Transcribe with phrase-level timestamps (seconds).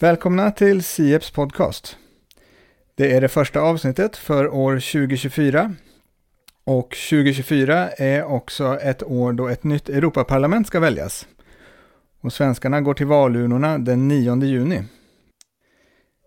[0.00, 1.96] Välkomna till Sieps podcast.
[2.94, 5.74] Det är det första avsnittet för år 2024.
[6.64, 11.26] Och 2024 är också ett år då ett nytt Europaparlament ska väljas.
[12.20, 14.84] Och svenskarna går till valurnorna den 9 juni.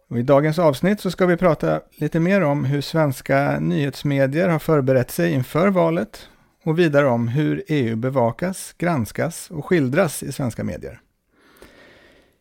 [0.10, 4.60] Och I dagens avsnitt så ska vi prata lite mer om hur svenska nyhetsmedier har
[4.60, 6.30] förberett sig inför valet
[6.64, 11.02] och vidare om hur EU bevakas, granskas och skildras i svenska medier.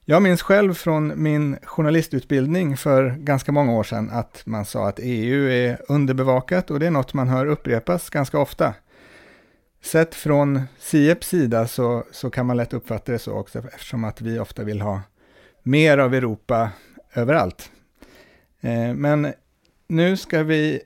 [0.04, 4.98] Jag minns själv från min journalistutbildning för ganska många år sedan att man sa att
[5.02, 8.74] EU är underbevakat och det är något man hör upprepas ganska ofta.
[9.82, 14.20] Sett från Sieps sida så, så kan man lätt uppfatta det så också eftersom att
[14.20, 15.02] vi ofta vill ha
[15.62, 16.70] mer av Europa
[17.14, 17.70] överallt.
[18.60, 19.32] Eh, men
[19.88, 20.80] nu ska vi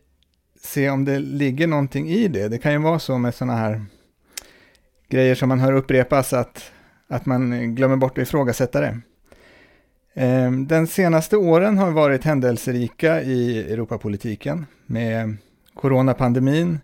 [0.61, 2.49] se om det ligger någonting i det.
[2.49, 3.85] Det kan ju vara så med sådana här
[5.09, 6.73] grejer som man hör upprepas att,
[7.15, 9.01] att man glömmer bort att ifrågasätta det.
[10.15, 15.37] Ehm, den senaste åren har varit händelserika i Europapolitiken med
[15.75, 16.79] coronapandemin,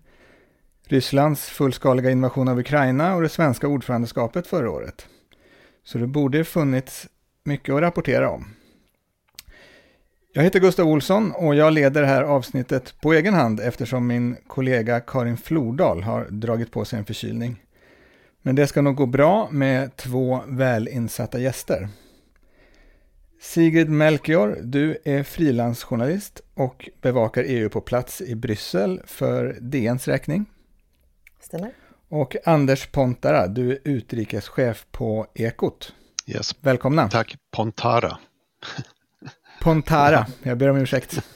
[0.86, 5.06] Rysslands fullskaliga invasion av Ukraina och det svenska ordförandeskapet förra året.
[5.84, 7.08] Så det borde funnits
[7.44, 8.44] mycket att rapportera om.
[10.32, 14.36] Jag heter Gustav Olsson och jag leder det här avsnittet på egen hand eftersom min
[14.46, 17.62] kollega Karin Flordal har dragit på sig en förkylning.
[18.42, 21.88] Men det ska nog gå bra med två välinsatta gäster.
[23.40, 30.46] Sigrid Melchior, du är frilansjournalist och bevakar EU på plats i Bryssel för DNs räkning.
[31.40, 31.72] Stämmer.
[32.08, 35.94] Och Anders Pontara, du är utrikeschef på Ekot.
[36.26, 36.56] Yes.
[36.60, 37.08] Välkomna.
[37.08, 38.18] Tack, Pontara.
[39.60, 41.24] Pontara, jag ber om ursäkt.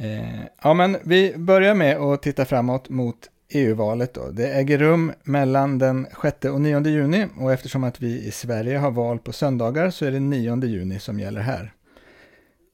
[0.00, 4.14] Eh, ja, men vi börjar med att titta framåt mot EU-valet.
[4.14, 4.30] Då.
[4.30, 8.78] Det äger rum mellan den 6 och 9 juni och eftersom att vi i Sverige
[8.78, 11.72] har val på söndagar så är det 9 juni som gäller här.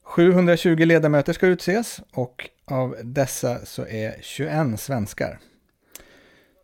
[0.04, 5.38] 720 ledamöter ska utses och av dessa så är 21 svenskar.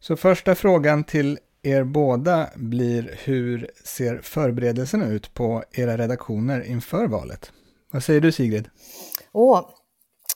[0.00, 7.06] Så första frågan till er båda blir hur ser förberedelserna ut på era redaktioner inför
[7.06, 7.52] valet?
[7.90, 8.68] Vad säger du Sigrid?
[9.32, 9.68] Åh,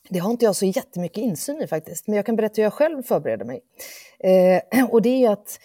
[0.09, 2.73] det har inte jag så jättemycket insyn i faktiskt, men jag kan berätta hur jag
[2.73, 3.61] själv förbereder mig.
[4.19, 5.59] Eh, och det är att,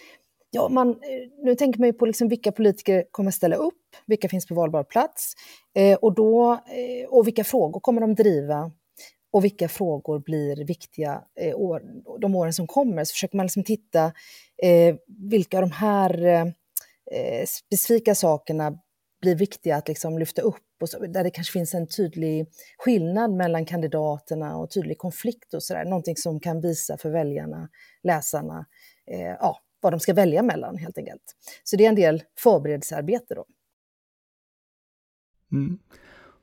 [0.52, 0.96] ja, man, eh,
[1.44, 4.84] nu tänker man ju på liksom vilka politiker kommer ställa upp, vilka finns på valbar
[4.84, 5.34] plats,
[5.76, 8.72] eh, och, då, eh, och vilka frågor kommer de driva,
[9.32, 11.82] och vilka frågor blir viktiga eh, år,
[12.20, 13.04] de åren som kommer.
[13.04, 14.06] Så försöker man liksom titta
[14.64, 16.26] eh, vilka av de här
[17.12, 18.78] eh, specifika sakerna
[19.22, 22.48] blir viktiga att liksom lyfta upp och så, där det kanske finns en tydlig
[22.78, 25.86] skillnad mellan kandidaterna och tydlig konflikt och sådär.
[25.86, 27.70] Någonting som kan visa för väljarna,
[28.04, 28.66] läsarna,
[29.12, 31.36] eh, ja, vad de ska välja mellan helt enkelt.
[31.64, 33.46] Så det är en del förberedelsearbete då.
[35.52, 35.80] Mm.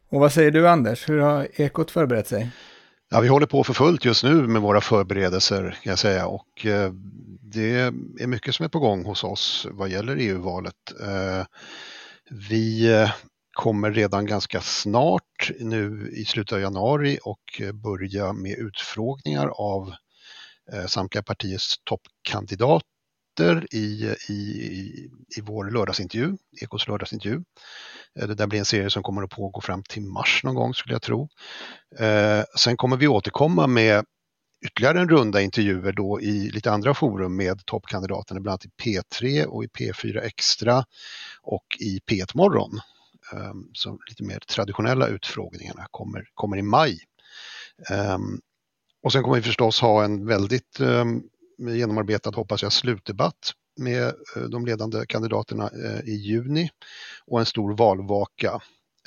[0.08, 2.50] Och vad säger du Anders, hur har Ekot förberett sig?
[3.08, 6.66] Ja, vi håller på för fullt just nu med våra förberedelser kan jag säga och
[6.66, 6.92] eh,
[7.40, 7.74] det
[8.20, 10.74] är mycket som är på gång hos oss vad gäller EU-valet.
[11.00, 11.46] Eh,
[12.30, 13.10] vi eh,
[13.52, 19.94] kommer redan ganska snart nu i slutet av januari och eh, börja med utfrågningar av
[20.72, 22.82] eh, samtliga partiers toppkandidater
[23.70, 24.34] i, i,
[25.36, 27.42] i vår lördagsintervju, Ekots lördagsintervju.
[28.14, 30.94] Det där blir en serie som kommer att pågå fram till mars någon gång skulle
[30.94, 31.28] jag tro.
[32.58, 34.04] Sen kommer vi återkomma med
[34.66, 39.44] ytterligare en runda intervjuer då i lite andra forum med toppkandidaterna, bland annat i P3
[39.44, 40.84] och i P4 Extra
[41.42, 42.80] och i P1 Morgon.
[43.32, 46.98] Ehm, så lite mer traditionella utfrågningarna kommer, kommer i maj.
[47.90, 48.40] Ehm,
[49.02, 51.22] och sen kommer vi förstås ha en väldigt ehm,
[51.58, 54.04] genomarbetad, hoppas jag, slutdebatt med
[54.36, 56.70] eh, de ledande kandidaterna eh, i juni
[57.26, 58.60] och en stor valvaka.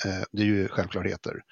[0.04, 1.42] Eh, det är ju självklarheter.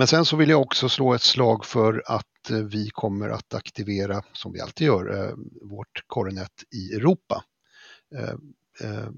[0.00, 3.54] Men sen så vill jag också slå ett slag för att eh, vi kommer att
[3.54, 7.44] aktivera, som vi alltid gör, eh, vårt korrenät i Europa.
[8.14, 8.34] Eh,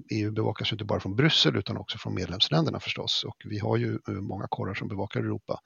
[0.09, 3.59] EU bevakas ju bevakas inte bara från Bryssel utan också från medlemsländerna förstås och vi
[3.59, 5.59] har ju många korrar som bevakar Europa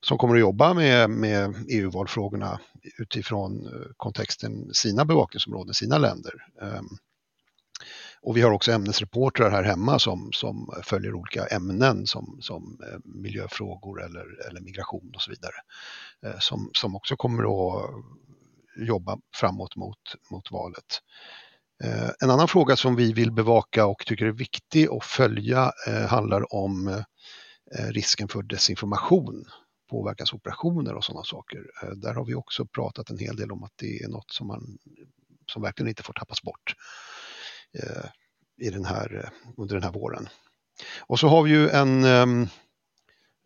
[0.00, 2.60] som kommer att jobba med, med EU-valfrågorna
[2.98, 6.32] utifrån kontexten sina bevakningsområden, sina länder.
[6.62, 6.86] Ehm,
[8.24, 12.98] och vi har också ämnesreportrar här hemma som, som följer olika ämnen som, som eh,
[13.04, 15.54] miljöfrågor eller, eller migration och så vidare.
[16.26, 17.90] Eh, som, som också kommer att
[18.76, 19.98] jobba framåt mot,
[20.30, 21.00] mot valet.
[21.84, 25.72] Eh, en annan fråga som vi vill bevaka och tycker är viktig att följa
[26.08, 27.02] handlar om
[27.88, 29.44] risken för desinformation,
[29.90, 31.60] påverkansoperationer och sådana saker.
[31.96, 34.78] Där har vi också pratat en hel del om att det är något som, man,
[35.52, 36.74] som verkligen inte får tappas bort.
[37.74, 38.04] Eh,
[38.66, 40.28] I den här, eh, under den här våren.
[41.00, 42.46] Och så har vi ju en, ehm,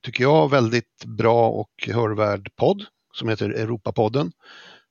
[0.03, 4.33] tycker jag, väldigt bra och hörvärd podd som heter Europapodden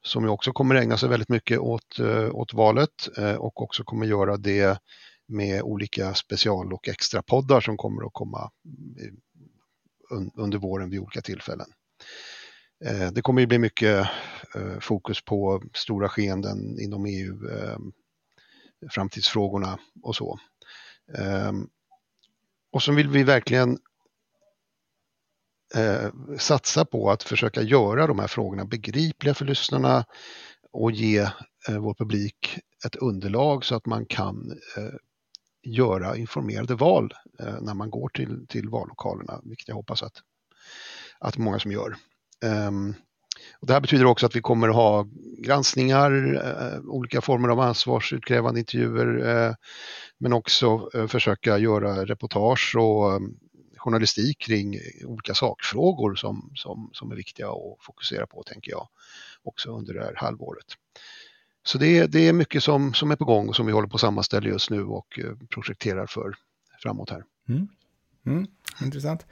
[0.01, 3.07] som ju också kommer ägna sig väldigt mycket åt, eh, åt valet
[3.37, 4.79] och också kommer göra det
[5.27, 8.51] med olika special och extra poddar som kommer att komma
[10.35, 11.67] under våren vid olika tillfällen.
[13.11, 14.07] Det kommer ju bli mycket
[14.79, 17.91] fokus på stora skeenden inom EU, ehm,
[18.91, 20.39] framtidsfrågorna och så.
[21.17, 21.69] Ehm,
[22.71, 23.79] och så vill vi verkligen
[25.75, 30.05] eh, satsa på att försöka göra de här frågorna begripliga för lyssnarna
[30.71, 31.19] och ge
[31.69, 34.93] eh, vår publik ett underlag så att man kan eh,
[35.63, 40.21] göra informerade val eh, när man går till, till vallokalerna, vilket jag hoppas att,
[41.19, 41.95] att många som gör.
[42.45, 42.95] Um,
[43.59, 45.07] och det här betyder också att vi kommer att ha
[45.37, 49.53] granskningar, eh, olika former av ansvarsutkrävande intervjuer, eh,
[50.17, 53.19] men också eh, försöka göra reportage och eh,
[53.77, 58.87] journalistik kring olika sakfrågor som, som, som är viktiga att fokusera på, tänker jag,
[59.43, 60.65] också under det här halvåret.
[61.63, 63.95] Så det, det är mycket som, som är på gång och som vi håller på
[63.95, 66.33] att sammanställa just nu och eh, projekterar för
[66.81, 67.23] framåt här.
[67.49, 67.67] Mm.
[68.25, 68.47] Mm.
[68.81, 69.25] Intressant.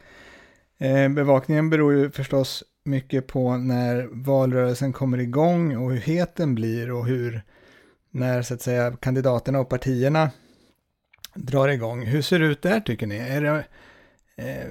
[0.78, 6.56] Eh, bevakningen beror ju förstås mycket på när valrörelsen kommer igång och hur het den
[6.56, 7.42] blir och hur
[8.12, 10.32] när så att säga kandidaterna och partierna
[11.34, 12.06] drar igång.
[12.06, 13.18] Hur ser det ut där tycker ni?
[13.18, 13.66] Är det,
[14.38, 14.70] eh,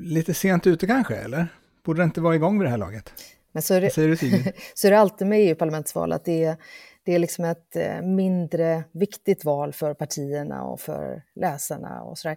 [0.00, 1.46] lite sent ute kanske, eller?
[1.84, 3.12] Borde det inte vara igång vid det här laget?
[3.52, 4.16] Men så är det, säger du,
[4.74, 6.56] så är det alltid med EU-parlamentsval, att det är,
[7.04, 12.36] det är liksom ett eh, mindre viktigt val för partierna och för läsarna och sådär.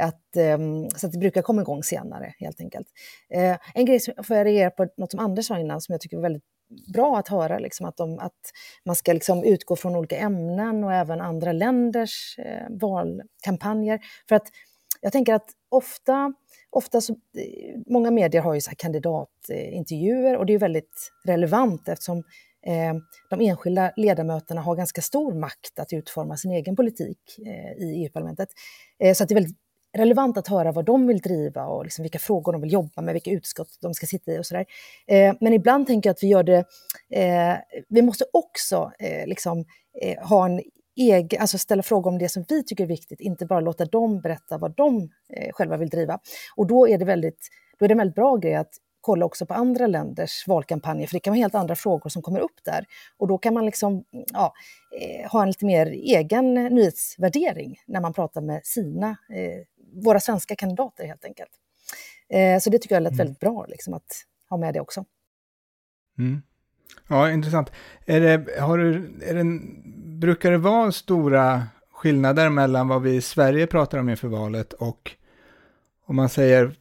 [0.00, 2.86] Att, ehm, så att det brukar komma igång senare, helt enkelt.
[3.34, 6.00] Eh, en grej som får jag reagera på, något som Anders sa innan, som jag
[6.00, 6.44] tycker är väldigt
[6.94, 8.40] bra att höra, liksom, att, de, att
[8.84, 14.00] man ska liksom utgå från olika ämnen och även andra länders eh, valkampanjer.
[14.28, 14.46] För att
[15.00, 16.32] jag tänker att ofta,
[16.70, 17.16] ofta så,
[17.86, 22.22] många medier har ju så kandidatintervjuer och det är väldigt relevant eftersom
[22.66, 22.94] Eh,
[23.30, 28.48] de enskilda ledamöterna har ganska stor makt att utforma sin egen politik eh, i EU-parlamentet.
[28.98, 29.56] Eh, så att det är väldigt
[29.96, 33.12] relevant att höra vad de vill driva och liksom vilka frågor de vill jobba med,
[33.12, 34.66] vilka utskott de ska sitta i och sådär.
[35.06, 36.64] Eh, men ibland tänker jag att vi gör det,
[37.10, 37.56] eh,
[37.88, 39.64] vi måste också eh, liksom,
[40.22, 40.62] ha en
[40.96, 44.20] egen, alltså ställa frågor om det som vi tycker är viktigt, inte bara låta dem
[44.20, 45.10] berätta vad de
[45.52, 46.18] själva vill driva.
[46.56, 47.48] Och då är det väldigt,
[47.78, 48.72] då är det en väldigt bra grej att
[49.02, 52.40] kolla också på andra länders valkampanjer, för det kan vara helt andra frågor som kommer
[52.40, 52.86] upp där.
[53.16, 54.54] Och då kan man liksom, ja,
[55.00, 59.66] eh, ha en lite mer egen nyhetsvärdering när man pratar med sina, eh,
[60.04, 61.50] våra svenska kandidater helt enkelt.
[62.28, 63.18] Eh, så det tycker jag lät mm.
[63.18, 65.04] väldigt bra, liksom, att ha med det också.
[66.18, 66.42] Mm.
[67.08, 67.72] Ja, intressant.
[68.06, 69.44] Är det, har du, är det,
[70.18, 71.62] brukar det vara stora
[71.92, 75.16] skillnader mellan vad vi i Sverige pratar om inför valet och
[76.06, 76.76] om man säger,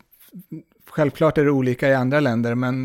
[0.91, 2.75] självklart är det olika i andra länder, men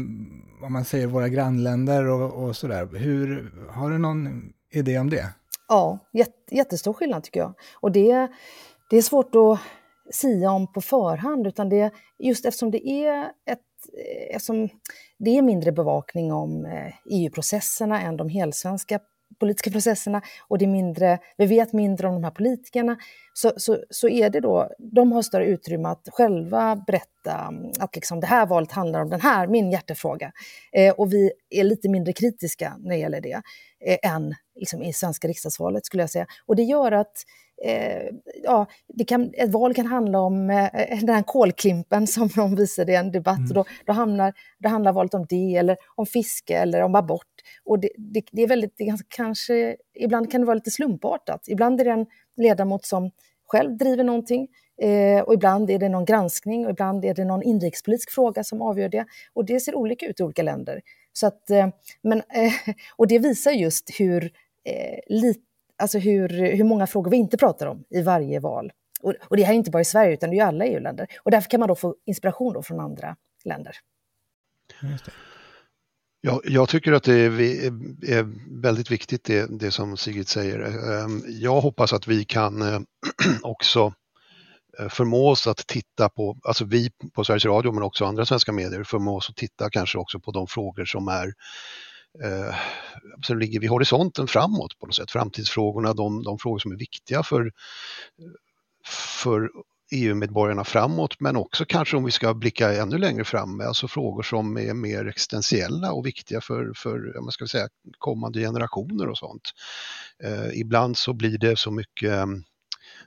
[0.62, 5.26] om man säger våra grannländer och, och sådär, hur, har du någon idé om det?
[5.69, 5.99] Ja,
[6.50, 7.55] jättestor skillnad tycker jag.
[7.75, 8.29] Och det,
[8.91, 9.61] det är svårt att
[10.14, 13.61] sia om på förhand, utan det, just eftersom det är ett
[13.99, 14.69] eh, eftersom
[15.19, 19.00] det är mindre bevakning om eh, e EU-processerna än de helsvenska
[19.38, 22.97] politiska processerna och det är mindre, vi vet mindre om de här politikerna,
[23.33, 27.95] så, så, så är det då, de har större utrymme att själva berätta mm, att
[27.95, 30.33] liksom det här valet handlar om den här, min hjärtefråga.
[30.73, 33.43] Eh, och vi är lite mindre kritiska när det gäller det
[33.85, 36.26] eh, än liksom, i svenska riksdagsvalet skulle jag säga.
[36.47, 37.12] Och det gör att
[37.64, 38.02] eh,
[38.42, 42.92] ja, det kan, ett val kan handla om eh, den här kolklimpen som de visade
[42.92, 43.38] i en debatt.
[43.38, 43.49] Mm.
[43.49, 47.26] Och då, då, hamnar, då handlar valet om det, eller om fiske eller om abort.
[47.64, 50.71] Och det, det, det är väldigt, det är ganska, kanske, ibland kan det vara lite
[50.71, 51.49] slumpartat.
[51.49, 52.06] Ibland är det en
[52.37, 53.11] ledamot som
[53.47, 54.49] själv driver någonting.
[54.83, 58.62] Eh, och ibland är det någon granskning och ibland är det någon inrikespolitisk fråga som
[58.62, 59.06] avgör det.
[59.35, 60.80] Och det ser olika ut i olika länder.
[61.16, 61.68] Så att, eh,
[62.02, 62.52] men, eh,
[62.96, 64.25] och det visar just hur,
[64.64, 65.42] eh, lit,
[65.76, 68.73] alltså hur, hur många frågor vi inte pratar om i varje val.
[69.00, 71.06] Och, och det här är inte bara i Sverige, utan det är alla EU-länder.
[71.23, 73.76] Och därför kan man då få inspiration då från andra länder.
[76.20, 80.61] Ja, jag tycker att det är, väldigt viktigt det, det, som Sigrid säger.
[80.61, 82.87] Ehm, jag hoppas att vi kan
[83.42, 83.92] också
[84.78, 88.52] Eh, förmå oss att titta på, alltså vi på Sveriges Radio men också andra svenska
[88.52, 91.26] medier, förmå oss att titta kanske också på de frågor som är
[92.25, 92.54] eh,
[93.23, 95.11] som ligger vid horisonten framåt på något sätt.
[95.11, 97.52] Framtidsfrågorna, de, de frågor som är viktiga för,
[99.23, 99.50] för
[99.92, 104.59] EU-medborgarna framåt men också kanske om vi ska blicka ännu längre fram, alltså frågor som
[104.59, 107.68] är mer existentiella och viktiga för, för man ska säga,
[107.99, 109.50] kommande generationer och sånt.
[110.25, 112.26] Eh, ibland så blir det så mycket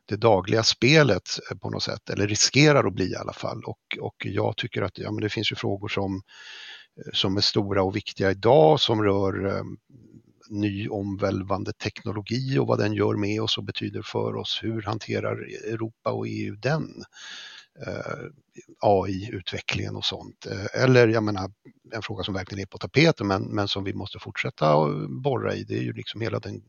[0.05, 3.63] det dagliga spelet eh, på något sätt, eller riskerar att bli i alla fall.
[3.63, 6.22] Och, och jag tycker att ja, men det finns ju frågor som,
[6.98, 9.63] eh, som är stora och viktiga idag som rör eh,
[10.50, 14.60] ny omvälvande teknologi och vad den gör med oss och betyder för oss.
[14.62, 15.36] Hur hanterar
[15.74, 17.03] Europa och EU den?
[17.88, 18.25] Eh,
[18.79, 20.48] AI-utvecklingen och sånt.
[20.74, 21.51] Eller jag menar,
[21.93, 24.88] en fråga som verkligen är på tapeten men, men som vi måste fortsätta
[25.24, 26.62] borra i, det är ju liksom hela den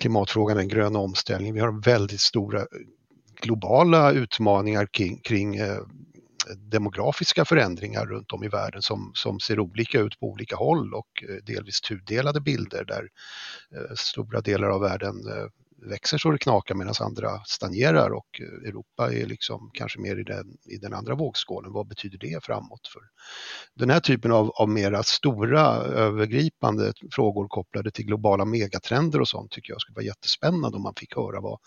[0.00, 1.54] klimatfrågan, den gröna omställningen.
[1.54, 2.66] Vi har väldigt stora eh,
[3.40, 5.78] globala utmaningar kring, kring eh,
[6.56, 11.24] demografiska förändringar runt om i världen som, som ser olika ut på olika håll och
[11.28, 13.08] eh, delvis tudelade bilder där
[13.76, 15.14] eh, stora delar av världen
[15.82, 20.58] växer så det knakar medan andra stagnerar och Europa är liksom kanske mer i den,
[20.64, 21.72] i den andra vågskålen.
[21.72, 22.88] Vad betyder det framåt?
[22.92, 23.00] för
[23.74, 29.50] Den här typen av, av mera stora övergripande frågor kopplade till globala megatrender och sånt
[29.50, 31.58] tycker jag skulle vara jättespännande om man fick höra vad,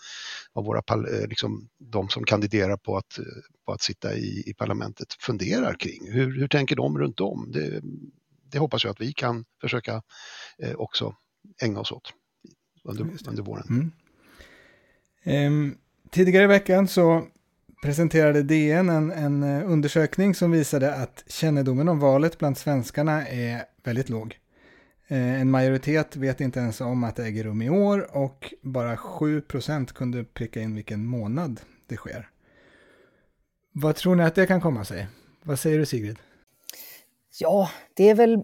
[0.52, 3.18] vad våra, eh, liksom, de som kandiderar på att,
[3.66, 6.12] på att sitta i, i parlamentet funderar kring.
[6.12, 7.52] Hur, hur tänker de runt om?
[7.52, 7.80] Det,
[8.50, 10.02] det hoppas jag att vi kan försöka
[10.58, 11.14] eh, också
[11.62, 12.12] ägna oss åt
[12.84, 13.66] under, under våren.
[13.68, 13.92] Mm.
[15.24, 15.76] Ehm,
[16.10, 17.26] tidigare i veckan så
[17.82, 23.62] presenterade DN en, en eh, undersökning som visade att kännedomen om valet bland svenskarna är
[23.82, 24.38] väldigt låg.
[25.08, 28.96] Eh, en majoritet vet inte ens om att det äger rum i år och bara
[28.96, 32.28] 7% kunde pricka in vilken månad det sker.
[33.72, 35.06] Vad tror ni att det kan komma sig?
[35.42, 36.18] Vad säger du Sigrid?
[37.38, 38.42] Ja, det är väl,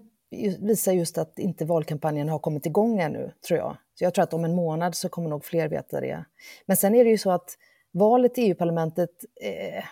[0.60, 3.76] visar just att inte valkampanjen har kommit igång ännu, tror jag.
[3.94, 6.24] Så jag tror att om en månad så kommer nog fler veta det.
[6.66, 7.56] Men sen är det ju så att
[7.92, 9.10] valet i EU-parlamentet,
[9.40, 9.84] eh,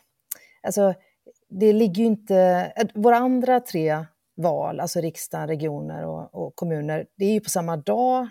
[0.63, 0.95] alltså
[1.49, 2.73] det ligger ju inte...
[2.95, 4.05] Våra andra tre
[4.37, 8.29] val, alltså riksdagen, regioner och, och, kommuner, det är ju på samma dag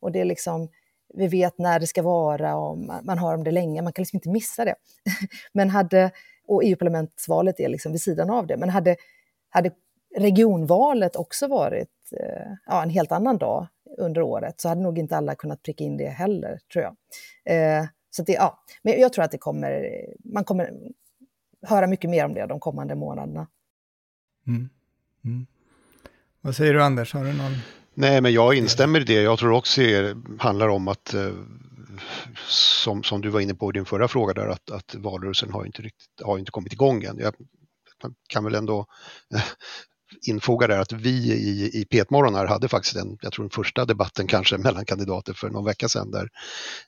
[0.00, 0.68] och det är liksom,
[1.14, 4.02] vi vet när det ska vara och man, man har om det länge, man kan
[4.02, 4.74] liksom inte missa det.
[5.52, 6.10] Men hade,
[6.46, 8.96] och EU-parlamentsvalet är liksom vid sidan av det, men hade,
[9.48, 9.70] hade
[10.16, 13.66] regionvalet också varit eh, ja, en helt annan dag
[13.98, 16.96] under året så hade nog inte alla kunnat pricka in det heller, tror jag.
[17.44, 18.64] Eh, så det, ja.
[18.82, 19.86] Men jag tror att det kommer,
[20.24, 20.72] man kommer
[21.62, 23.46] höra mycket mer om det de kommande månaderna.
[24.46, 24.68] Mm.
[25.24, 25.46] Mm.
[26.40, 27.52] Vad säger du Anders, har du någon?
[27.94, 29.22] Nej, men jag instämmer i det.
[29.22, 31.32] Jag tror också det handlar om att eh,
[32.48, 35.64] som, som du var inne på i din förra fråga där, att, att valrörelsen har
[35.64, 37.18] inte, riktigt, har inte kommit igång än.
[37.18, 37.34] Jag
[38.28, 38.86] kan väl ändå
[40.26, 43.84] infoga där att vi i, i P1-morgon här hade faktiskt en, jag tror den första
[43.84, 46.28] debatten kanske mellan kandidater för någon vecka sedan där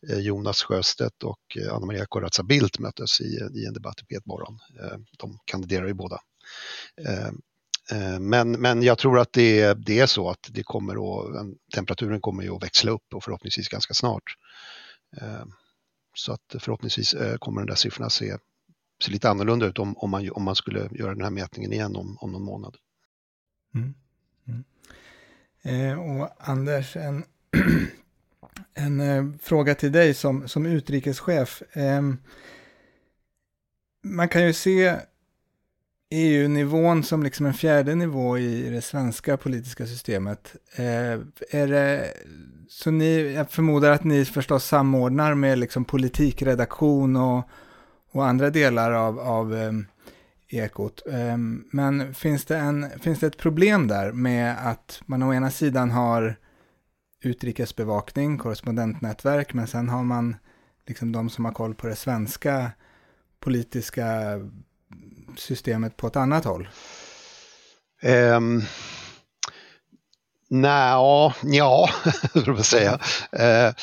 [0.09, 4.15] eh, Jonas Sjöstedt och eh, Anna Maria Corazza Bildt möttes i, i en debatt i
[4.15, 4.59] P1-morgon.
[4.81, 6.21] Eh, de kandiderar ju båda.
[8.21, 12.43] Men, men jag tror att det, det är så att det kommer att, temperaturen kommer
[12.43, 14.23] ju att växla upp och förhoppningsvis ganska snart.
[16.17, 18.37] Så att förhoppningsvis kommer den där siffrorna se,
[19.05, 21.97] se lite annorlunda ut om, om, man, om man skulle göra den här mätningen igen
[21.97, 22.77] om, om någon månad.
[23.75, 23.95] Mm.
[24.49, 24.65] Mm.
[25.63, 27.25] Eh, och Anders, en,
[28.75, 31.63] en eh, fråga till dig som, som utrikeschef.
[31.73, 32.03] Eh,
[34.03, 34.97] man kan ju se
[36.11, 40.57] EU-nivån som liksom en fjärde nivå i det svenska politiska systemet.
[40.77, 42.13] Eh, är det,
[42.69, 47.49] så ni, jag förmodar att ni förstås samordnar med liksom politikredaktion och,
[48.11, 49.87] och andra delar av, av ehm,
[50.59, 51.03] Ekot.
[51.13, 55.51] Ehm, men finns det, en, finns det ett problem där med att man å ena
[55.51, 56.37] sidan har
[57.21, 60.37] utrikesbevakning, korrespondentnätverk, men sen har man
[60.87, 62.71] liksom de som har koll på det svenska
[63.41, 64.41] politiska
[65.37, 66.69] systemet på ett annat håll?
[68.37, 68.63] Um,
[70.55, 71.89] Nej, ja, ja,
[72.63, 72.93] säga.
[72.93, 73.75] Uh,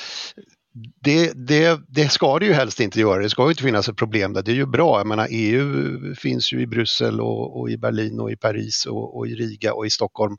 [1.02, 3.22] det, det, det ska det ju helst inte göra.
[3.22, 4.42] Det ska ju inte finnas ett problem där.
[4.42, 5.00] Det är ju bra.
[5.00, 9.18] Jag menar, EU finns ju i Bryssel och, och i Berlin och i Paris och,
[9.18, 10.38] och, i Riga och i Stockholm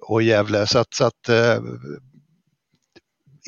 [0.00, 0.66] och i Gävle.
[0.66, 1.60] Så att, så att eh,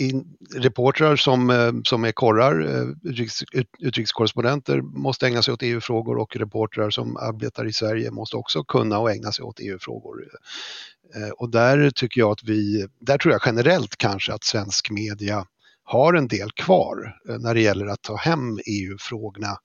[0.00, 3.42] in, reportrar som, eh, som är korrar, eh, utrikes,
[3.78, 8.98] utrikeskorrespondenter, måste ägna sig åt EU-frågor och reportrar som arbetar i Sverige måste också kunna
[8.98, 10.24] och ägna sig åt EU-frågor.
[11.14, 15.46] Eh, och där tycker jag att vi, där tror jag generellt kanske att svensk media
[15.90, 19.58] har en del kvar eh, när det gäller att ta hem EU-frågorna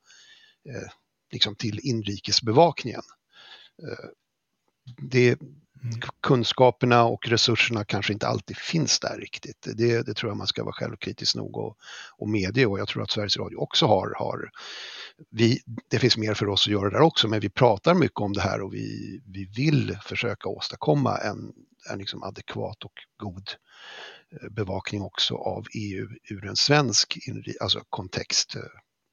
[0.70, 0.90] eh,
[1.32, 3.02] liksom till inrikesbevakningen.
[3.84, 4.10] Eh,
[5.12, 6.02] det, mm.
[6.22, 9.68] kunskaperna och resurserna kanske inte alltid finns där riktigt.
[9.76, 11.78] Det, det tror jag man ska vara självkritisk nog och,
[12.18, 14.52] och medge och jag tror att Sveriges Radio också har, har
[15.30, 18.34] vi, det finns mer för oss att göra där också, men vi pratar mycket om
[18.34, 21.54] det här och vi, vi vill försöka åstadkomma en,
[21.92, 23.50] en liksom adekvat och god
[24.32, 27.18] eh, bevakning också av EU ur en svensk
[27.62, 28.56] alltså kontext.
[28.56, 28.62] Eh,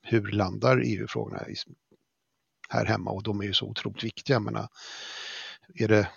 [0.03, 1.47] hur landar EU-frågorna
[2.69, 4.35] här hemma och de är ju så otroligt viktiga.
[4.35, 4.69] Jag menar,
[5.75, 6.09] är det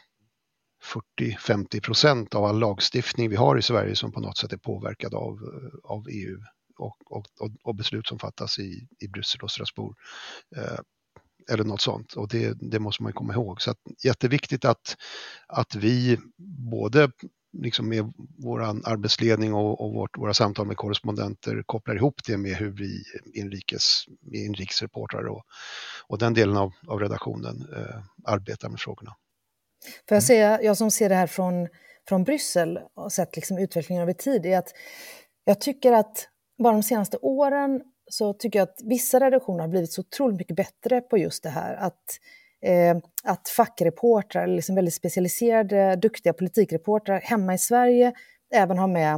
[1.19, 5.13] 40-50 procent av all lagstiftning vi har i Sverige som på något sätt är påverkad
[5.13, 6.37] av, eh, av EU
[6.77, 7.25] och, och,
[7.63, 9.95] och, beslut som fattas i, i Bryssel och Strasbourg.
[10.55, 10.79] Eh,
[11.51, 13.61] eller något sånt och det, det, måste man komma ihåg.
[13.61, 14.97] Så att, jätteviktigt att,
[15.47, 16.19] att vi
[16.71, 17.11] både
[17.57, 22.55] liksom med vår arbetsledning och, och vårt, våra samtal med korrespondenter kopplar ihop det med
[22.55, 25.43] hur vi inrikes, med inrikesreportrar och,
[26.07, 29.15] och den delen av, av redaktionen eh, arbetar med frågorna.
[30.09, 31.67] Får jag säga, jag som ser det här från,
[32.07, 34.73] från Bryssel och sett liksom utvecklingen över tid, är att
[35.43, 39.91] jag tycker att bara de senaste åren så tycker jag att vissa redaktioner har blivit
[39.91, 41.75] så otroligt mycket bättre på just det här.
[41.75, 42.19] Att,
[42.61, 48.13] eh, att fackreportrar, liksom väldigt specialiserade, duktiga politikreportrar hemma i Sverige
[48.53, 49.13] även har med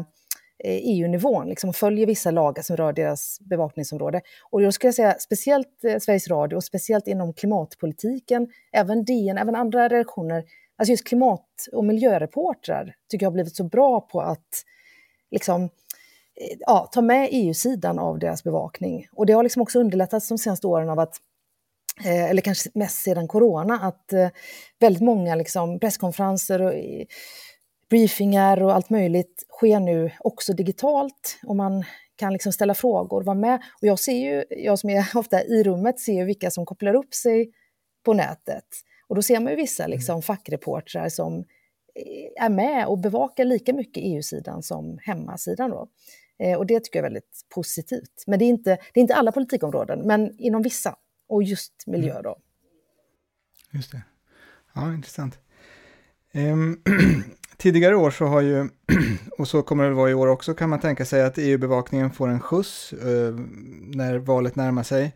[0.63, 4.21] eh, e EU-nivån liksom, och följer vissa lagar som rör deras bevakningsområde.
[4.49, 9.55] Och jag skulle säga speciellt eh, Sveriges Radio och speciellt inom klimatpolitiken, även DN, även
[9.55, 10.43] andra redaktioner,
[10.77, 14.63] alltså just klimat och miljöreportrar tycker jag har blivit så bra på att
[15.31, 15.69] liksom, eh,
[16.59, 19.07] ja, ta med EU-sidan av deras bevakning.
[19.11, 21.15] Och det har liksom också underlättats de senaste åren av att
[22.05, 24.13] eller kanske mest sedan corona, att
[24.79, 26.73] väldigt många liksom presskonferenser och
[27.89, 31.83] briefingar och allt möjligt sker nu också digitalt och man
[32.15, 33.61] kan liksom ställa frågor, vara med.
[33.81, 36.93] Och jag ser ju, jag som är ofta i rummet, ser ju vilka som kopplar
[36.93, 37.51] upp sig
[38.05, 38.65] på nätet.
[39.07, 39.97] Och då ser man ju vissa mm.
[39.97, 45.69] liksom, fackreportrar som eh, är med och bevakar lika mycket EU-sidan som hemmasidan.
[45.69, 45.87] Då.
[46.39, 48.23] Eh, och det tycker jag är väldigt positivt.
[48.27, 50.95] Men det är inte, det är inte alla politikområden, men inom vissa.
[51.29, 52.23] Och just miljö mm.
[52.23, 52.37] då.
[53.71, 54.01] Just det.
[54.73, 55.39] Ja, intressant.
[56.33, 56.83] Um,
[57.57, 58.69] Tidigare år så har ju,
[59.37, 62.27] och så kommer det vara i år också, kan man tänka sig att EU-bevakningen får
[62.27, 63.33] en skjuts eh,
[63.79, 65.15] när valet närmar sig.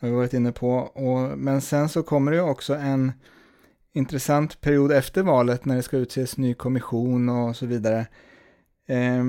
[0.00, 0.70] Det har vi varit inne på.
[0.78, 3.12] Och, men sen så kommer det också en
[3.92, 8.06] intressant period efter valet när det ska utses ny kommission och så vidare.
[8.88, 9.24] Eh,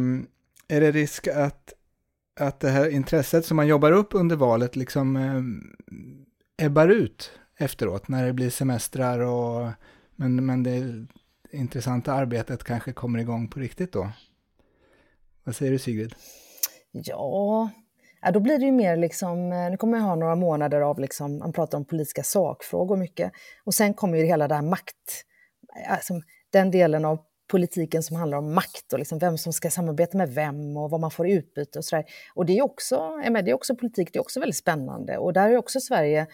[0.72, 1.74] är det risk att,
[2.40, 8.08] att det här intresset som man jobbar upp under valet liksom eh, ebbar ut efteråt
[8.08, 9.72] när det blir semestrar och
[10.16, 11.06] men, men det
[11.52, 14.10] intressanta arbetet kanske kommer igång på riktigt då?
[15.44, 16.16] Vad säger du Sigrid?
[16.92, 17.70] Ja,
[18.34, 21.38] då blir det ju mer liksom, eh, nu kommer jag ha några månader av liksom,
[21.38, 23.32] man pratar om politiska sakfrågor mycket.
[23.64, 25.26] Och sen kommer ju hela det här makt,
[25.90, 26.14] alltså,
[26.50, 27.20] den delen av
[27.52, 31.00] politiken som handlar om makt och liksom vem som ska samarbeta med vem och vad
[31.00, 32.06] man får i utbyte och sådär.
[32.34, 35.18] Och det är också, det är också politik, det är också väldigt spännande.
[35.18, 36.28] Och där är också Sverige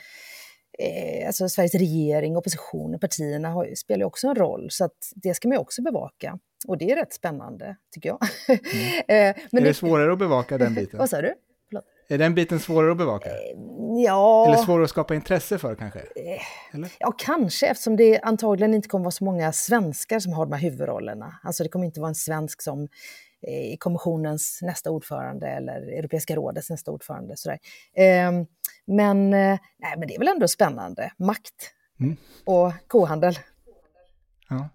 [0.80, 4.68] eh, alltså Sveriges regering, oppositionen, partierna har, spelar också en roll.
[4.72, 6.40] Så att det ska man ju också bevaka.
[6.68, 8.20] Och det är rätt spännande, tycker jag.
[8.48, 8.58] Mm.
[9.38, 11.00] eh, men är det svårare att bevaka den biten?
[11.00, 11.34] Vad sa du?
[12.10, 13.30] Är den biten svårare att bevaka?
[13.30, 13.36] Eh,
[14.06, 14.46] ja...
[14.48, 16.00] Eller svårare att skapa intresse för kanske?
[16.00, 16.92] Eh, Eller?
[17.00, 20.62] Ja, kanske, eftersom det antagligen inte kommer vara så många svenskar som har de här
[20.62, 21.40] huvudrollerna.
[21.44, 22.88] Alltså det kommer inte vara en svensk som
[23.48, 27.38] i kommissionens nästa ordförande eller Europeiska rådets nästa ordförande.
[27.38, 27.60] Sådär.
[27.96, 28.46] Ehm,
[28.88, 31.12] men, eh, nej, men det är väl ändå spännande.
[31.18, 32.18] Makt mm.
[32.46, 33.40] och kohandel.
[34.50, 34.70] Ja.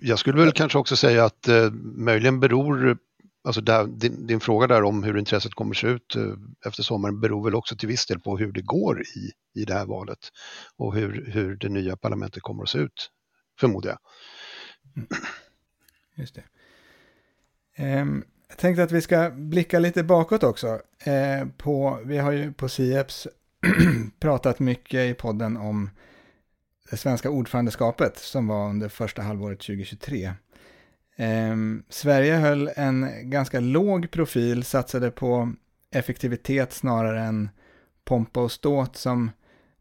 [0.00, 2.98] Jag skulle väl kanske också säga att eh, möjligen beror,
[3.44, 6.32] alltså där, din, din, fråga där om hur intresset kommer se ut eh,
[6.66, 9.74] efter sommaren beror väl också till viss del på hur det går i, i det
[9.74, 10.18] här valet
[10.76, 13.10] och hur, hur det nya parlamentet kommer att se ut,
[13.60, 13.98] förmodar jag.
[14.96, 15.08] Mm.
[16.14, 16.44] Just det.
[18.00, 20.80] Um, jag tänkte att vi ska blicka lite bakåt också.
[21.04, 23.28] Eh, på, vi har ju på Sieps
[24.20, 25.90] pratat mycket i podden om
[26.90, 30.32] det svenska ordförandeskapet som var under första halvåret 2023.
[31.16, 31.56] Eh,
[31.88, 35.52] Sverige höll en ganska låg profil, satsade på
[35.90, 37.48] effektivitet snarare än
[38.04, 39.30] pompa och ståt som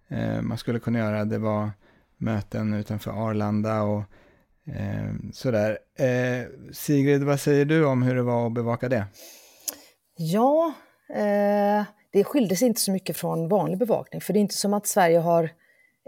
[0.08, 1.26] eh, man skulle kunna göra.
[1.26, 1.72] Det var
[2.18, 4.04] möten utanför Arlanda och
[4.68, 5.78] Eh, sådär.
[5.98, 9.06] Eh, Sigrid, vad säger du om hur det var att bevaka det?
[10.18, 10.74] Ja,
[11.10, 14.74] eh, det skilde sig inte så mycket från vanlig bevakning, för det är inte som
[14.74, 15.50] att Sverige har eh,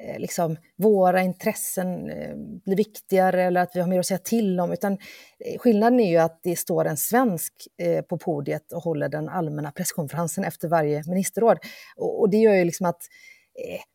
[0.01, 4.60] Eh, liksom, våra intressen eh, blir viktigare eller att vi har mer att säga till
[4.60, 7.53] om, utan eh, skillnaden är ju att det står en svensk
[8.10, 11.58] på podiet och håller den allmänna presskonferensen efter varje ministerråd.
[11.97, 13.01] Och, det gör ju liksom att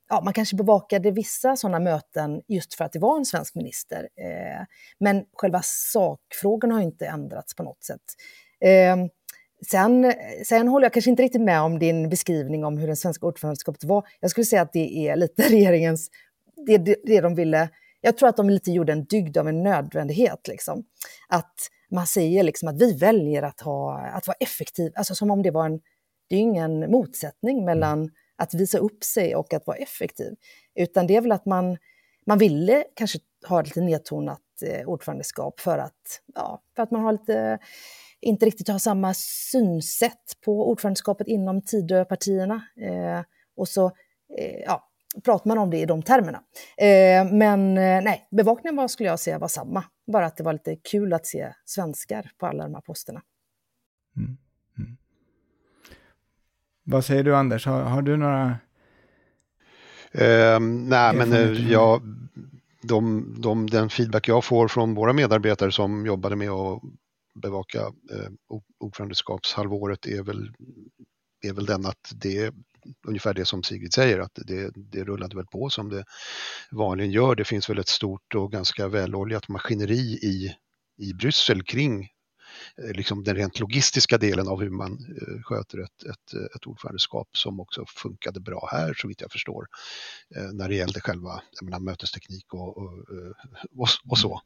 [0.08, 4.08] ja, man kanske bevakade vissa sådana möten just för att det var en svensk minister.
[5.00, 8.02] Men själva sakfrågorna har inte ändrats på något sätt.
[8.64, 9.08] Ehm,
[9.66, 10.12] Sen,
[10.44, 13.84] sen håller jag kanske inte riktigt med om din beskrivning om hur det svenska ordförandeskapet
[13.84, 14.06] var.
[14.20, 16.10] Jag skulle säga att det är lite regeringens,
[16.66, 17.68] det, det, det de ville,
[18.00, 20.48] jag tror att de lite gjorde en dygd av en nödvändighet.
[20.48, 20.84] Liksom.
[21.28, 21.54] Att,
[21.90, 25.50] man säger liksom att vi väljer att, ha, att vara effektiv, alltså som om det
[25.50, 25.80] var en,
[26.28, 30.34] det är ingen motsättning mellan att visa upp sig och att vara effektiv,
[30.74, 31.78] utan det är väl att man,
[32.26, 33.18] man ville kanske
[33.48, 37.58] ha lite nedtonat eh, ordförandeskap för att, ja, för att man har lite,
[38.20, 42.54] inte riktigt har samma synsätt på ordförandeskapet inom Tidöpartierna.
[42.80, 43.24] Eh,
[43.56, 43.86] och så
[44.38, 44.90] eh, ja,
[45.24, 46.42] pratar man om det i de termerna.
[46.76, 49.84] Eh, men eh, nej, bevakningen var, skulle jag säga var samma.
[50.12, 53.22] Bara att det var lite kul att se svenskar på alla de här posterna.
[54.16, 54.36] Mm.
[54.78, 54.96] Mm.
[56.84, 58.58] Vad säger du Anders, har, har du några?
[60.12, 62.02] Eh, nej, men eh, jag,
[62.82, 66.82] de, de, den feedback jag får från våra medarbetare som jobbade med att
[67.34, 68.30] bevaka eh,
[68.78, 70.52] ordförandeskapshalvåret är väl,
[71.42, 72.54] är väl den att det
[73.06, 76.04] ungefär det som Sigrid säger, att det, det rullade väl på som det
[76.70, 77.34] vanligen gör.
[77.34, 80.56] Det finns väl ett stort och ganska väloljat maskineri i,
[80.98, 82.08] i Bryssel kring
[82.94, 87.60] liksom den rent logistiska delen av hur man eh, sköter ett, ett, ett ordförandeskap som
[87.60, 89.66] också funkade bra här så vitt jag förstår
[90.36, 92.92] eh, när det gällde själva menar, mötesteknik och, och,
[93.76, 94.40] och, och så.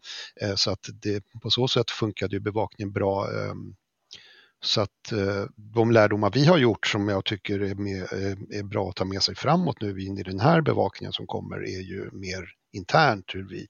[0.57, 3.75] Så att det, på så sätt funkade ju bevakningen bra ehm,
[4.65, 8.63] så att eh, de lärdomar vi har gjort som jag tycker är, med, eh, är,
[8.63, 11.81] bra att ta med sig framåt nu in i den här bevakningen som kommer är
[11.81, 13.67] ju mer internt hur vi,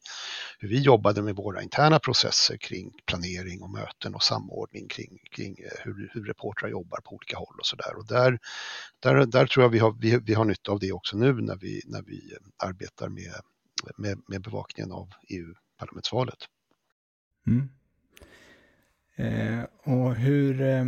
[0.59, 5.57] hur vi jobbade med våra interna processer kring planering och möten och samordning kring, kring
[5.59, 7.97] eh, hur, hur reportrar jobbar på olika håll och sådär.
[7.97, 8.39] Och där,
[9.01, 11.57] där, där tror jag vi har, vi, vi har nytta av det också nu när
[11.57, 13.33] vi, när vi eh, arbetar med,
[13.97, 16.39] med, med bevakningen av EU-parlamentsvalet.
[17.47, 17.69] Mm.
[19.17, 20.85] Eh, och hur, eh,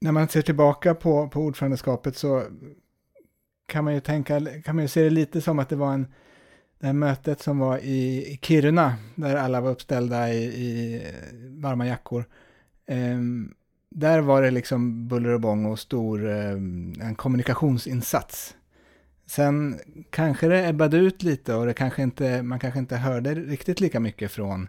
[0.00, 2.44] när man ser tillbaka på, på ordförandeskapet så
[3.66, 6.12] kan man ju tänka, kan man ju se det lite som att det var en,
[6.78, 11.02] det här mötet som var i, Kiruna, där alla var uppställda i, i
[11.50, 12.24] varma jackor.
[12.86, 13.18] Eh,
[13.90, 16.50] där var det liksom buller och bång och stor eh,
[17.00, 18.56] en kommunikationsinsats.
[19.26, 23.80] Sen kanske det ebbade ut lite och det kanske inte, man kanske inte hörde riktigt
[23.80, 24.68] lika mycket från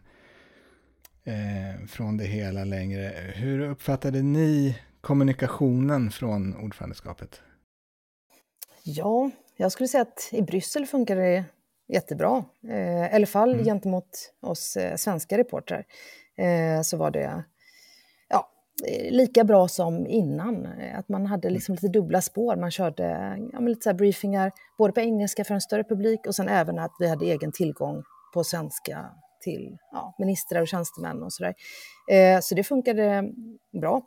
[1.24, 3.14] eh, från det hela längre.
[3.36, 7.42] Hur uppfattade ni kommunikationen från ordförandeskapet?
[8.84, 11.44] Ja, jag skulle säga att i Bryssel funkar det
[11.88, 12.46] jättebra.
[12.70, 13.66] Eh, I alla fall mm.
[13.66, 15.86] gentemot oss eh, svenska reportrar
[16.38, 17.44] eh, så var det
[18.30, 18.50] ja,
[19.10, 20.68] lika bra som innan.
[20.96, 22.56] Att man hade liksom lite dubbla spår.
[22.56, 26.50] Man körde ja, lite så briefingar både på engelska för en större publik och sen
[26.50, 29.06] även att vi hade egen tillgång på svenska
[29.42, 31.54] till ja, ministrar och tjänstemän och sådär.
[32.12, 33.32] Eh, så det funkade
[33.82, 34.02] bra.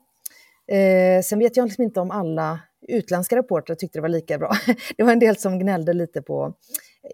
[0.77, 4.53] Eh, sen vet jag liksom inte om alla utländska reportrar tyckte det var lika bra.
[4.97, 6.55] Det var en del som gnällde lite på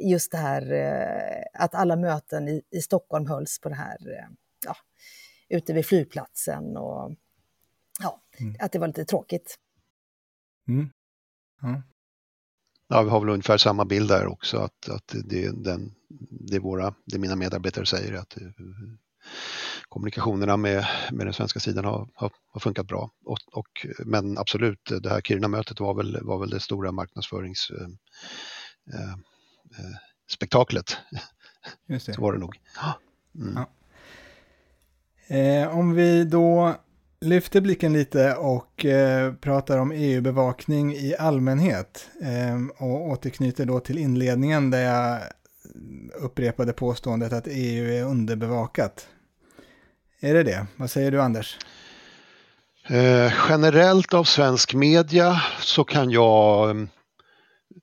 [0.00, 4.28] just det här eh, att alla möten i, i Stockholm hölls på det här, eh,
[4.64, 4.76] ja,
[5.48, 7.14] ute vid flygplatsen och
[8.00, 8.56] ja, mm.
[8.60, 9.58] att det var lite tråkigt.
[10.68, 10.90] Mm.
[11.62, 11.82] Ja.
[12.88, 15.94] Ja, vi har väl ungefär samma bild där också, att, att det, den,
[16.30, 18.48] det, våra, det mina medarbetare säger, att eh,
[19.88, 23.10] kommunikationerna med, med den svenska sidan har, har, har funkat bra.
[23.24, 28.00] Och, och, men absolut, det här Kiruna-mötet var väl, var väl det stora marknadsföringsspektaklet.
[28.94, 29.16] Eh,
[29.78, 29.96] eh,
[31.86, 32.12] Just det.
[32.12, 32.60] Så var det nog.
[33.34, 33.54] Mm.
[33.54, 33.70] Ja.
[35.36, 36.76] Eh, om vi då
[37.20, 42.08] lyfter blicken lite och eh, pratar om EU-bevakning i allmänhet.
[42.22, 45.20] Eh, och återknyter då till inledningen där jag
[46.14, 49.08] upprepade påståendet att EU är underbevakat.
[50.20, 50.66] Är det det?
[50.76, 51.58] Vad säger du Anders?
[52.88, 56.88] Eh, generellt av svensk media så kan jag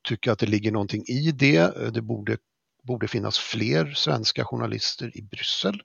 [0.04, 1.58] tycker tycka att det ligger någonting i det.
[1.58, 2.38] Eh, det borde,
[2.84, 5.82] borde finnas fler svenska journalister i Bryssel,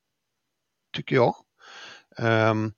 [0.96, 1.34] tycker jag.
[2.18, 2.72] Um,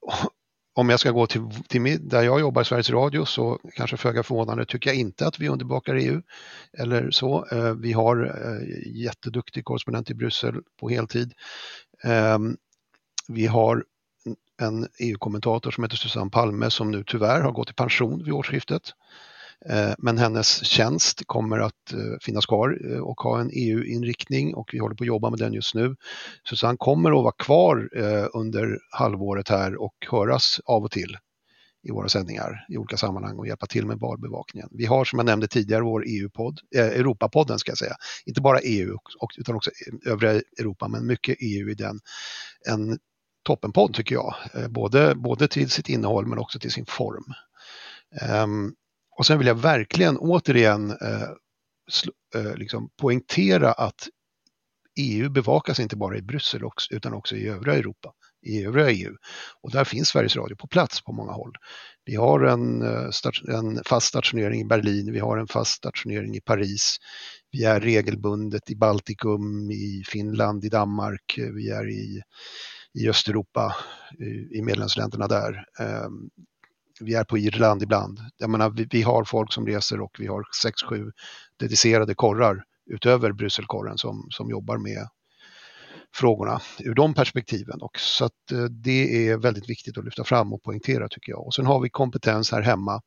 [0.74, 4.66] om jag ska gå till, till där jag jobbar, Sveriges Radio, så kanske föga förvånande
[4.66, 6.22] tycker jag inte att vi underbakar EU.
[6.78, 7.46] Eller så.
[7.52, 11.34] Eh, vi har eh, jätteduktig korrespondent i Bryssel på heltid.
[12.04, 12.56] Ehm,
[13.28, 13.84] vi har
[14.60, 18.82] en EU-kommentator som heter Susanne Palme som nu tyvärr har gått i pension vid årsskiftet.
[19.68, 24.70] Eh, men hennes tjänst kommer att eh, finnas kvar eh, och ha en EU-inriktning och
[24.72, 25.96] vi håller på att jobba med den just nu.
[26.48, 27.88] Susanne kommer att vara kvar
[28.32, 31.16] under halvåret här och höras av och till
[31.82, 34.68] i våra sändningar i olika sammanhang och hjälpa till med valbevakningen.
[34.72, 37.96] Vi har som jag nämnde tidigare vår EU-podd, eh, Europapodden ska jag säga,
[38.26, 38.96] inte bara EU
[39.38, 39.70] utan också
[40.06, 42.00] övriga Europa men mycket EU i den.
[42.68, 42.98] En
[43.42, 44.34] toppenpodd tycker jag,
[44.70, 47.24] både, både till sitt innehåll men också till sin form.
[48.42, 48.74] Um,
[49.18, 51.22] och sen vill jag verkligen återigen eh,
[52.34, 54.08] eh, liksom poängtera att
[54.98, 58.12] EU bevakas inte bara i Bryssel utan också i övriga Europa.
[58.42, 59.14] i övriga EU.
[59.62, 61.52] Och där finns Sveriges Radio på plats på många håll.
[62.04, 63.10] Vi har en, eh,
[63.48, 66.96] en fast stationering i Berlin, vi har en fast stationering i Paris,
[67.52, 72.22] vi är regelbundet i Baltikum, i Finland, i Danmark, eh, vi är i,
[72.94, 73.76] i Östeuropa,
[74.18, 75.64] i, i medlemsländerna där.
[75.80, 76.30] Ehm,
[77.00, 78.20] vi är på Irland ibland.
[78.38, 81.12] Jag menar, vi, vi har folk som reser och vi har sex sju
[81.56, 85.08] dedicerade korrar utöver Brysselkorren som, som jobbar med
[86.14, 87.80] frågorna ur de perspektiven.
[87.80, 91.46] Och så att eh, det är väldigt viktigt att lyfta fram och poängtera tycker jag.
[91.46, 93.02] Och sen har vi kompetens här hemma.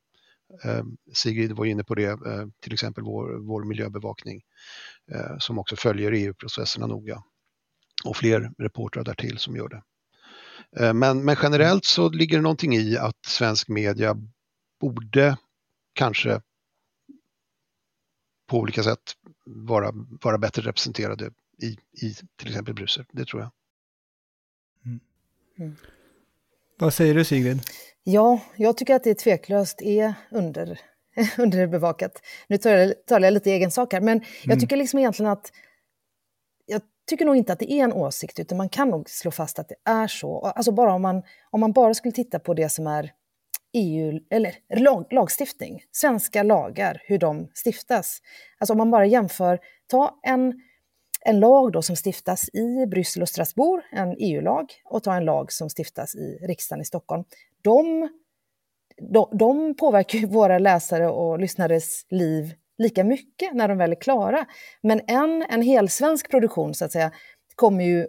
[0.64, 4.42] Eh, Sigrid var inne på det, eh, till exempel vår, vår miljöbevakning
[5.12, 7.24] eh, som också följer EU-processerna noga.
[8.06, 9.82] Och fler reportrar därtill som gör det.
[10.94, 14.18] Men, men generellt så ligger det någonting i att svensk media
[14.82, 15.38] borde
[15.94, 16.42] kanske
[18.48, 19.00] på olika sätt
[19.46, 21.32] vara, vara bättre representerade
[21.62, 23.06] i, i till exempel Bryssel.
[23.12, 23.52] Det tror jag.
[24.86, 25.00] Mm.
[25.60, 25.76] Mm.
[26.80, 27.62] Vad säger du Sigrid?
[28.04, 30.80] Ja, jag tycker att det tveklöst är under,
[31.38, 32.22] underbevakat.
[32.48, 34.60] Nu talar jag, talar jag lite egen sak här, men jag mm.
[34.60, 35.52] tycker liksom egentligen att
[37.08, 39.70] tycker nog inte att det är en åsikt, utan man kan nog slå fast att
[39.70, 40.40] det är så.
[40.40, 43.12] Alltså bara om man, om man bara skulle titta på det som är
[43.74, 48.20] EU, eller lag, lagstiftning, svenska lagar, hur de stiftas.
[48.58, 50.62] Alltså om man bara jämför, ta en,
[51.22, 55.52] en lag då som stiftas i Bryssel och Strasbourg, en EU-lag, och ta en lag
[55.52, 57.24] som stiftas i riksdagen i Stockholm.
[57.62, 58.10] De,
[59.12, 64.02] de, de påverkar ju våra läsare och lyssnares liv lika mycket när de väl är
[64.02, 64.46] klara.
[64.84, 67.12] Men en, en helsvensk produktion, så att säga,
[67.56, 68.00] kommer ju...
[68.02, 68.08] Eh,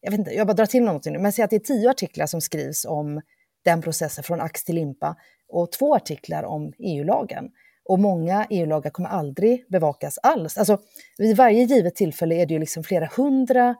[0.00, 1.90] jag vet inte, jag bara drar till någonting nu, men säg att det är tio
[1.90, 3.20] artiklar som skrivs om
[3.64, 5.16] den processen från ax till limpa
[5.48, 7.50] och två artiklar om EU-lagen.
[7.84, 10.58] Och många EU-lagar kommer aldrig bevakas alls.
[10.58, 10.78] Alltså,
[11.18, 13.74] vid varje givet tillfälle är det ju liksom flera hundra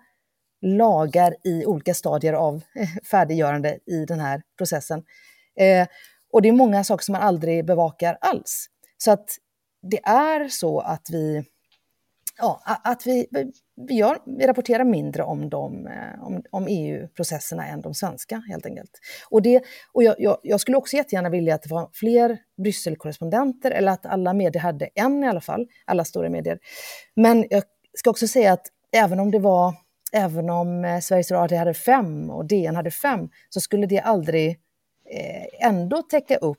[0.62, 2.62] lagar i olika stadier av
[3.11, 5.03] färdiggörande i den här processen.
[5.59, 5.87] Eh,
[6.33, 8.66] och det är många saker som man aldrig bevakar alls.
[8.98, 9.37] Så att
[9.83, 11.45] det är så att vi,
[12.38, 13.27] ja, att vi,
[13.88, 18.66] vi, gör, vi rapporterar mindre om, de, eh, om, om EU-processerna än de svenska, helt
[18.66, 18.90] enkelt.
[19.31, 23.71] Och, det, och jag, jag, jag, skulle också jättegärna vilja att det var fler Brysselkorrespondenter,
[23.71, 26.59] eller att alla medier hade en i alla fall, alla stora medier.
[27.16, 27.62] Men jag
[27.95, 29.75] ska också säga att även om det var
[30.12, 34.51] även om eh, Sveriges Radio hade fem och DN hade fem, så skulle det aldrig
[35.11, 36.59] eh, ändå täcka upp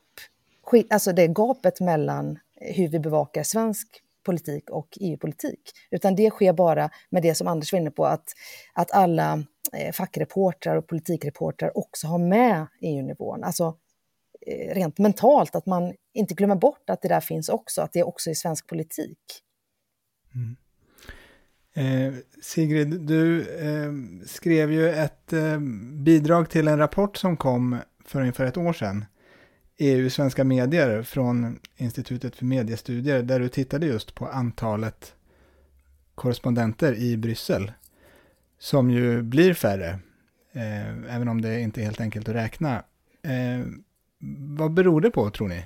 [0.90, 3.88] alltså det gapet mellan hur vi bevakar svensk
[4.26, 5.72] politik och EU-politik.
[5.92, 8.26] Utan det sker bara med det som Anders var inne på, att,
[8.74, 13.44] att alla eh, fackreportrar och politikreportrar också har med EU-nivån.
[13.44, 13.78] Alltså
[14.48, 18.04] eh, rent mentalt, att man inte glömmer bort att det där finns också, att det
[18.04, 19.20] också är svensk politik.
[20.36, 20.56] Mm.
[21.76, 23.92] Eh, Sigrid, du eh,
[24.26, 25.60] skrev ju ett eh,
[26.04, 29.06] bidrag till en rapport som kom för ungefär ett år sedan.
[29.78, 35.16] EU svenska medier från Institutet för mediestudier där du tittade just på antalet
[36.16, 37.72] korrespondenter i Bryssel.
[38.60, 40.00] Som ju blir färre,
[40.52, 42.84] eh, även om det inte är helt enkelt att räkna.
[43.22, 43.66] Eh,
[44.58, 45.66] vad beror det på tror ni?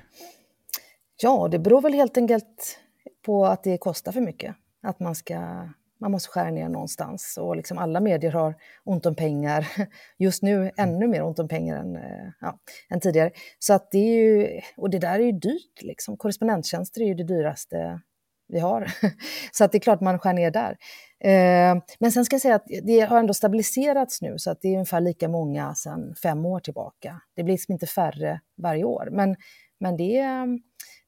[1.22, 2.80] Ja, det beror väl helt enkelt
[3.26, 4.56] på att det kostar för mycket.
[4.84, 9.16] Att man ska man måste skära ner någonstans och liksom alla medier har ont om
[9.16, 9.68] pengar.
[10.18, 10.72] Just nu mm.
[10.78, 13.32] ännu mer ont om pengar än, eh, ja, än tidigare.
[13.60, 16.18] Så att det är ju, och det där är ju dyrt, liksom.
[16.18, 18.02] korrespondenttjänster är ju det dyraste
[18.48, 18.92] vi har.
[19.52, 20.78] Så att det är klart man skär ner där.
[21.20, 24.68] Eh, men sen ska jag säga att det har ändå stabiliserats nu så att det
[24.68, 27.22] är ungefär lika många sedan fem år tillbaka.
[27.36, 29.36] Det blir liksom inte färre varje år, men,
[29.80, 30.48] men det, är,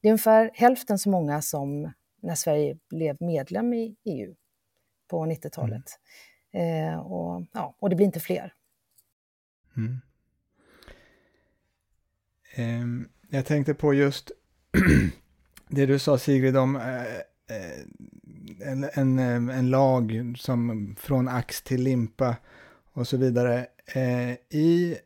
[0.01, 4.35] det är ungefär hälften så många som när Sverige blev medlem i EU
[5.09, 5.99] på 90-talet.
[6.51, 6.93] Mm.
[6.93, 8.53] Eh, och, ja, och det blir inte fler.
[9.77, 10.01] Mm.
[12.55, 14.31] Eh, jag tänkte på just
[15.67, 17.03] det du sa Sigrid om eh,
[17.55, 17.85] eh
[18.61, 22.35] en, en, eh, en, lag som från ax till limpa
[22.93, 23.67] och så vidare.
[23.85, 24.97] Eh, I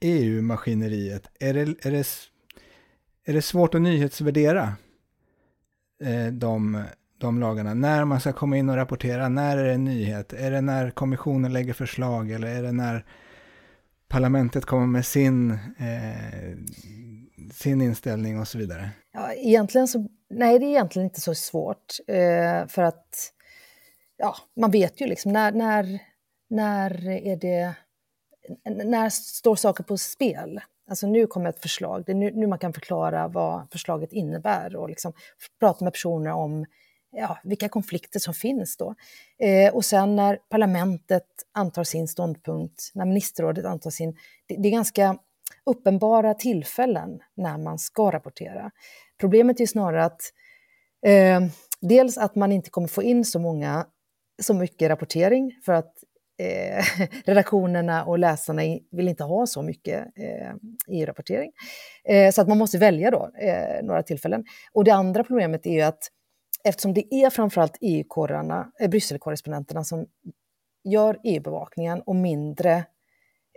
[0.00, 2.06] EU-maskineriet, är det, är, det,
[3.24, 4.74] är det svårt att nyhetsvärdera
[6.32, 6.84] de
[7.22, 7.74] de lagarna.
[7.74, 10.32] När man ska komma in och rapportera, när är det en nyhet?
[10.32, 13.04] Är det när kommissionen lägger förslag eller är det när
[14.08, 16.56] parlamentet kommer med sin, eh,
[17.52, 18.90] sin inställning och så vidare?
[19.12, 21.86] Ja, egentligen så, nej, det är egentligen inte så svårt.
[22.08, 23.32] Eh, för att
[24.16, 25.98] ja, man vet ju liksom när, när,
[26.50, 27.74] när är det,
[28.84, 30.60] när står saker på spel?
[30.90, 34.76] Alltså nu kommer ett förslag, det är nu, nu man kan förklara vad förslaget innebär
[34.76, 35.12] och liksom
[35.60, 36.66] prata med personer om
[37.12, 38.94] ja, vilka konflikter som finns då.
[39.38, 44.16] Eh, och sen när parlamentet antar sin ståndpunkt, när ministerrådet antar sin...
[44.46, 45.18] Det, det, är ganska
[45.66, 48.70] uppenbara tillfällen när man ska rapportera.
[49.20, 50.22] Problemet är snarare att
[51.06, 51.40] eh,
[51.80, 53.86] dels att man inte kommer få in så många
[54.42, 55.94] så mycket rapportering för att
[56.38, 56.84] eh,
[57.24, 60.52] redaktionerna och läsarna vill inte ha så mycket eh,
[60.88, 61.52] EU-rapportering.
[62.04, 64.44] Eh, så att man måste välja då eh, några tillfällen.
[64.72, 66.08] Och det andra problemet är ju att
[66.64, 70.06] eftersom det är framförallt EU-korrarna, eh, Brysselkorrespondenterna som
[70.84, 72.84] gör EU-bevakningen och mindre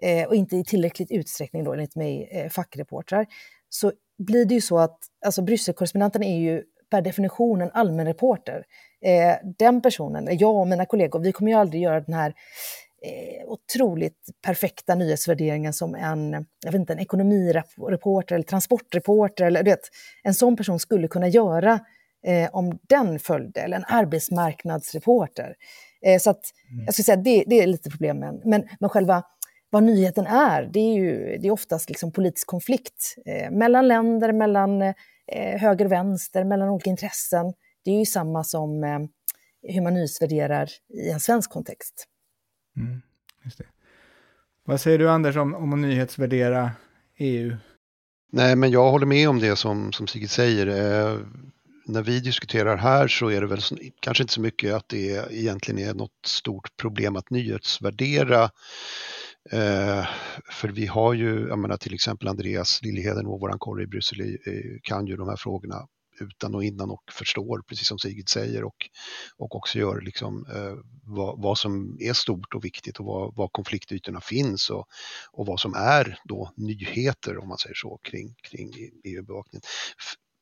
[0.02, 3.26] eh, och inte i tillräckligt utsträckning då enligt mig eh, fackreportrar,
[3.70, 8.66] så blir det ju så att alltså Brysselkorrespondenten är ju per definition en allmän reporter.
[9.02, 12.34] Eh, den personen, jag och mina kollegor, vi kommer ju aldrig göra den här
[13.02, 19.46] eh, otroligt perfekta nyhetsvärderingen som en, jag vet inte, en ekonomireporter eller transportreporter.
[19.46, 19.90] Eller, du vet,
[20.24, 21.80] en sån person skulle kunna göra
[22.26, 25.56] eh, om den följde, eller en arbetsmarknadsreporter.
[26.02, 26.86] Eh, så att, mm.
[26.86, 28.42] jag skulle säga det, det är lite problemen.
[28.46, 29.24] Men, men själva
[29.70, 34.32] vad nyheten är, det är ju det är oftast liksom politisk konflikt eh, mellan länder,
[34.32, 34.94] mellan eh,
[35.60, 37.54] höger och vänster, mellan olika intressen.
[37.84, 39.00] Det är ju samma som eh,
[39.74, 42.08] hur man nyhetsvärderar i en svensk kontext.
[42.78, 43.02] Mm,
[44.66, 46.72] Vad säger du Anders om, om att nyhetsvärdera
[47.18, 47.56] EU?
[48.32, 50.68] Nej, men jag håller med om det som, som Sigrid säger.
[51.88, 53.62] När vi diskuterar här så är det väl
[54.00, 58.44] kanske inte så mycket att det egentligen är något stort problem att nyhetsvärdera.
[59.52, 60.06] Eh,
[60.52, 64.22] för vi har ju, jag menar till exempel Andreas Liljeheden och våran korre i Bryssel
[64.22, 64.36] eh,
[64.84, 65.88] kan ju de här frågorna
[66.20, 68.90] utan och innan och förstår, precis som Sigrid säger, och,
[69.38, 73.48] och också gör liksom, eh, vad, vad, som är stort och viktigt och var, var
[73.48, 74.88] konfliktytorna finns och,
[75.32, 78.72] och vad som är då nyheter, om man säger så, kring, kring
[79.04, 79.62] EU-bevakningen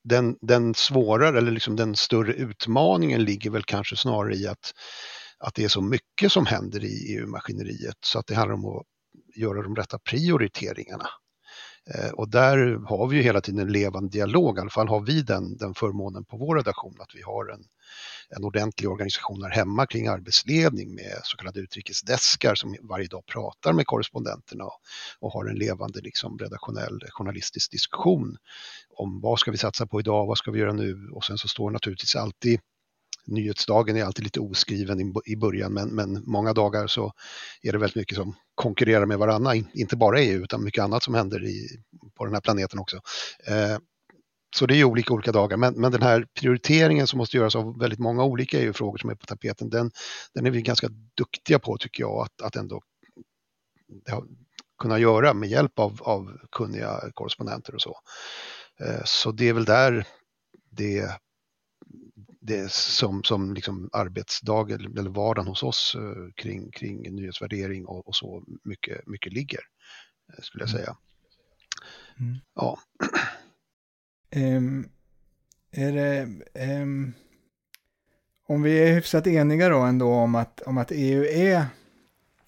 [0.04, 4.74] den, den svårare eller liksom den större utmaningen ligger väl kanske snarare i att,
[5.40, 8.86] att det är så mycket som händer i EU-maskineriet så att det handlar om att
[9.36, 11.08] göra de rätta prioriteringarna.
[11.96, 15.02] Eh, och där har vi ju hela tiden en levande dialog, i alla fall har
[15.02, 17.64] vi den, den förmånen på vår redaktion att vi har en,
[18.30, 23.74] en ordentlig organisation här hemma kring arbetsledning med så kallade utrikesdeskar som varje dag pratar
[23.74, 24.80] med korrespondenterna och,
[25.20, 28.38] och har en levande liksom, redaktionell journalistisk diskussion
[28.90, 31.48] om vad ska vi satsa på idag, vad ska vi göra nu och sen så
[31.48, 32.60] står naturligtvis alltid
[33.26, 37.14] nyhetsdagen är alltid lite oskriven i början men, men många dagar så
[37.62, 41.14] är det väldigt mycket som konkurrerar med varandra, inte bara EU utan mycket annat som
[41.14, 41.68] händer i,
[42.18, 42.96] på den här planeten också.
[43.48, 43.78] Eh,
[44.54, 47.80] så det är olika olika dagar, men, men den här prioriteringen som måste göras av
[47.80, 49.92] väldigt många olika EU-frågor som är på tapeten, den,
[50.34, 52.82] den är vi ganska duktiga på tycker jag att, att ändå
[54.78, 58.00] kunna göra med hjälp av, av kunniga korrespondenter och så.
[58.80, 60.08] Eh, så det är väl där
[60.70, 61.10] det,
[62.42, 68.16] det som, som liksom arbetsdag eller vardagen hos oss eh, kring, kring nyhetsvärdering och, och
[68.16, 69.62] så mycket, mycket ligger,
[70.34, 70.82] eh, skulle jag mm.
[70.82, 70.98] säga.
[72.20, 72.38] Mm.
[72.56, 72.80] Ja.
[74.36, 74.90] Um,
[75.72, 76.28] är det,
[76.82, 77.14] um,
[78.48, 81.66] om vi är hyfsat eniga då ändå om att, om att EU är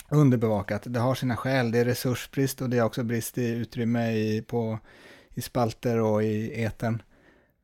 [0.09, 4.11] underbevakat, det har sina skäl, det är resursbrist och det är också brist i utrymme
[4.11, 4.79] i, på,
[5.33, 7.01] i spalter och i eten.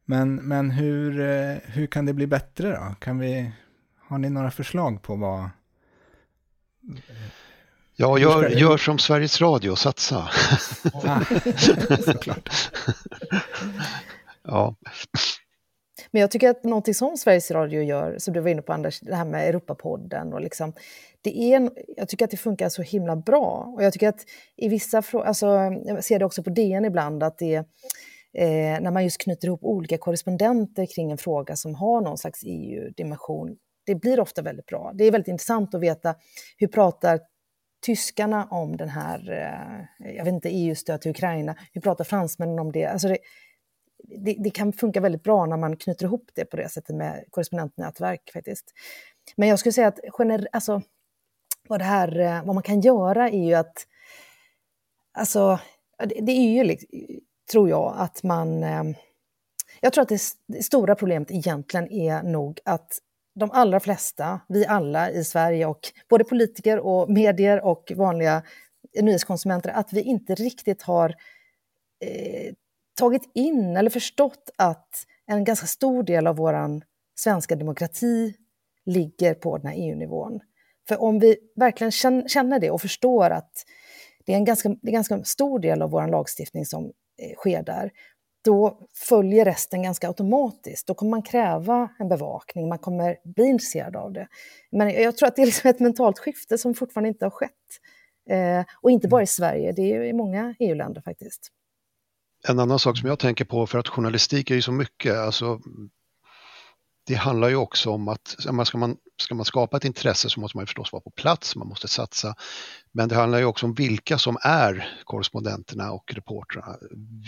[0.05, 2.95] Men, men hur, eh, hur kan det bli bättre då?
[2.99, 3.51] Kan vi,
[3.99, 5.49] har ni några förslag på vad...
[7.95, 10.29] Ja, gör, gör som Sveriges Radio, satsa.
[12.05, 12.49] Såklart
[14.43, 14.75] ja.
[16.11, 18.99] Men jag tycker att någonting som Sveriges Radio gör, som du var inne på Anders,
[18.99, 20.73] det här med Europapodden och liksom,
[21.21, 23.73] det är en, jag tycker att det funkar så himla bra.
[23.75, 24.25] Och jag tycker att
[24.57, 25.47] i vissa frågor, alltså,
[25.85, 27.55] jag ser det också på DN ibland, att det
[28.33, 32.43] eh, när man just knyter ihop olika korrespondenter kring en fråga som har någon slags
[32.45, 34.91] EU-dimension, det blir ofta väldigt bra.
[34.93, 36.15] Det är väldigt intressant att veta
[36.57, 37.19] hur pratar
[37.85, 42.71] tyskarna om den här, eh, jag vet inte, EU-stöd till Ukraina, hur pratar fransmännen om
[42.71, 42.85] det?
[42.85, 43.17] Alltså det,
[44.03, 47.25] det, det, kan funka väldigt bra när man knyter ihop det på det sättet med
[47.29, 48.73] korrespondentnätverk faktiskt.
[49.35, 50.81] Men jag skulle säga att gener, alltså,
[51.67, 53.87] vad, det här, eh, vad man kan göra är ju att,
[55.11, 55.59] alltså,
[55.97, 56.77] det, det är ju,
[57.51, 58.63] tror jag, att man...
[58.63, 58.95] Ehm,
[59.81, 62.97] jag tror att det, det stora problemet egentligen är nog att
[63.35, 68.43] de allra flesta, vi alla i Sverige, och både politiker och medier och vanliga
[69.01, 71.09] nyhetskonsumenter, att vi inte riktigt har
[72.05, 72.53] eh,
[73.01, 76.81] tagit in eller förstått att en ganska stor del av vår
[77.15, 78.33] svenska demokrati
[78.85, 80.39] ligger på den här EU-nivån.
[80.87, 81.91] För om vi verkligen
[82.27, 83.51] känner det och förstår att
[84.25, 87.35] det är en ganska, det är en ganska stor del av vår lagstiftning som eh,
[87.37, 87.91] sker där,
[88.45, 90.87] då följer resten ganska automatiskt.
[90.87, 94.27] Då kommer man kräva en bevakning, man kommer bli intresserad av det.
[94.71, 97.51] Men jag tror att det är liksom ett mentalt skifte som fortfarande inte har skett.
[98.29, 101.51] Eh, och inte bara i Sverige, det är i många EU-länder faktiskt.
[102.47, 105.59] En annan sak som jag tänker på, för att journalistik är ju så mycket, alltså
[107.07, 108.35] det handlar ju också om att
[108.65, 111.67] ska man, ska man skapa ett intresse så måste man förstås vara på plats, man
[111.67, 112.35] måste satsa.
[112.93, 116.75] Men det handlar ju också om vilka som är korrespondenterna och reportrarna.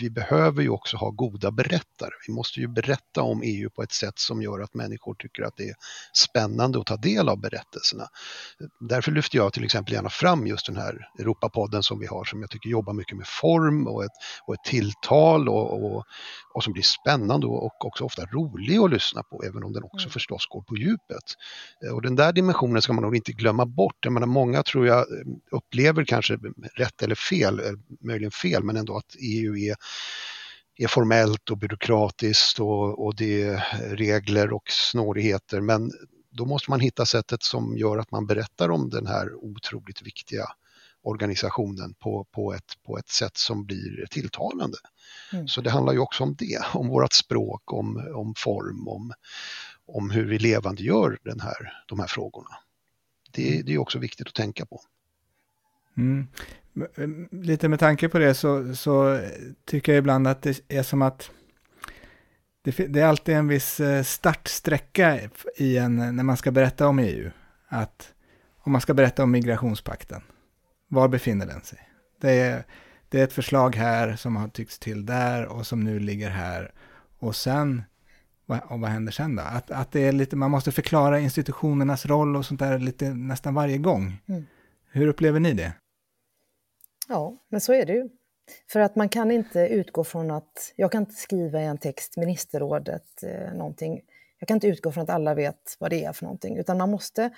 [0.00, 2.10] Vi behöver ju också ha goda berättare.
[2.26, 5.56] Vi måste ju berätta om EU på ett sätt som gör att människor tycker att
[5.56, 5.74] det är
[6.12, 8.08] spännande att ta del av berättelserna.
[8.80, 12.40] Därför lyfter jag till exempel gärna fram just den här Europapodden som vi har som
[12.40, 14.12] jag tycker jobbar mycket med form och ett,
[14.46, 16.04] och ett tilltal och, och,
[16.54, 20.06] och som blir spännande och också ofta rolig att lyssna på även om den också
[20.06, 20.12] mm.
[20.12, 21.24] förstås går på djupet.
[21.92, 23.96] Och den där dimensionen ska man nog inte glömma bort.
[24.00, 25.06] Jag menar, många tror jag
[25.50, 26.38] upplever kanske
[26.74, 29.76] rätt eller fel, eh, möjligen fel, men ändå att EU är
[30.76, 33.64] är formellt och byråkratiskt och, och det är
[33.96, 35.92] regler och snårigheter men
[36.30, 40.44] då måste man hitta sättet som gör att man berättar om den här otroligt viktiga
[41.02, 44.78] organisationen på, på, ett, på ett sätt som blir tilltalande.
[45.32, 45.48] Mm.
[45.48, 49.12] Så det handlar ju också om det, om vårt språk, om, om form, om,
[49.86, 52.56] om hur vi levandegör den här, de här frågorna.
[53.30, 54.80] Det, det är också viktigt att tänka på.
[55.96, 56.28] Mm.
[57.30, 59.20] Lite med tanke på det så, så,
[59.64, 61.30] tycker jag ibland att det är som att
[62.62, 65.20] det, det, är alltid en viss eh, startsträcka
[65.56, 67.30] i en, när man ska berätta om EU.
[67.68, 68.12] Att
[68.58, 70.22] om man ska berätta om migrationspakten,
[70.88, 71.88] var befinner den sig?
[72.20, 72.64] Det är,
[73.08, 76.72] det är ett förslag här som har tyckts till där och som nu ligger här.
[77.18, 77.82] Och sen,
[78.46, 79.42] och vad händer sen då?
[79.42, 83.54] Att, att det är lite, man måste förklara institutionernas roll och sånt där lite nästan
[83.54, 84.22] varje gång.
[84.28, 84.46] Mm.
[84.92, 85.72] Hur upplever ni det?
[87.08, 88.08] Ja, men så är det ju.
[88.72, 92.16] För att man kan inte utgå från att, jag kan inte skriva i en text,
[92.16, 94.00] ministerrådet, eh, någonting.
[94.38, 96.90] Jag kan inte utgå från att alla vet vad det är för någonting, utan man
[96.90, 97.30] måste,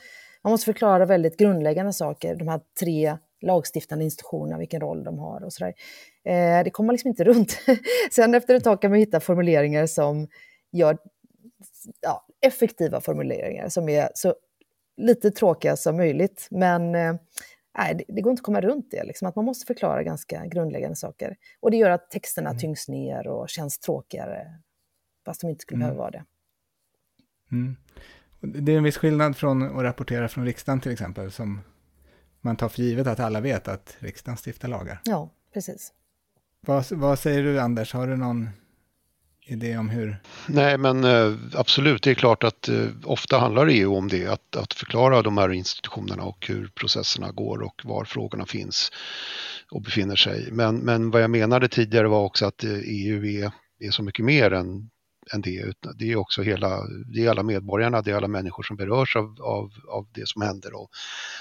[0.42, 5.44] man måste förklara väldigt grundläggande saker, de här tre lagstiftande institutionerna, vilken roll de har
[5.44, 5.74] och sådär.
[6.24, 7.58] Eh, det kommer man liksom inte runt.
[8.12, 10.28] Sen efter ett tag kan man hitta formuleringar som
[10.76, 10.98] gör
[12.00, 14.34] ja, effektiva formuleringar som är så
[14.96, 16.48] lite tråkiga som möjligt.
[16.50, 17.14] Men eh,
[17.78, 20.46] nej, det, det, går inte att komma runt det, liksom, att man måste förklara ganska
[20.46, 21.36] grundläggande saker.
[21.60, 22.60] Och det gör att texterna mm.
[22.60, 24.46] tyngs ner och känns tråkigare,
[25.24, 25.86] fast de inte skulle mm.
[25.86, 26.24] behöva vara det.
[27.52, 27.76] Mm.
[28.40, 31.60] Det är en viss skillnad från att rapportera från riksdagen till exempel, som
[32.40, 35.00] man tar för givet att alla vet att riksdagen stiftar lagar.
[35.04, 35.92] Ja, precis.
[36.60, 38.48] Vad, vad säger du Anders, har du någon
[39.46, 40.16] idé om hur?
[40.48, 44.56] Nej, men eh, absolut, det är klart att eh, ofta handlar EU om det, att,
[44.56, 48.92] att förklara de här institutionerna och hur processerna går och var frågorna finns
[49.70, 50.48] och befinner sig.
[50.52, 54.24] Men, men vad jag menade tidigare var också att eh, EU är, är så mycket
[54.24, 54.90] mer än,
[55.34, 55.74] än det.
[55.98, 56.80] Det är också hela,
[57.14, 60.42] det är alla medborgarna, det är alla människor som berörs av, av, av det som
[60.42, 60.90] händer och,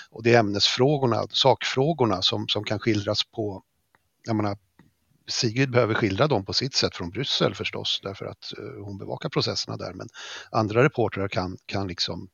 [0.09, 3.63] och det är ämnesfrågorna, sakfrågorna som, som kan skildras på
[4.27, 4.57] jag menar,
[5.27, 9.29] Sigrid behöver skildra dem på sitt sätt från Bryssel förstås, därför att eh, hon bevakar
[9.29, 10.07] processerna där, men
[10.51, 12.29] andra reportrar kan, kan liksom